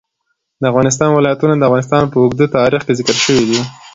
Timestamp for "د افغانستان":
0.61-1.09, 1.57-2.03